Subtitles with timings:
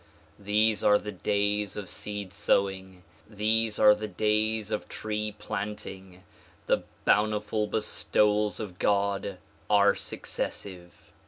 [0.39, 3.03] These are the days of seed sowing.
[3.29, 6.23] These are the days of tree planting.
[6.65, 9.37] The bountiful bestowals of God
[9.69, 10.93] are successive.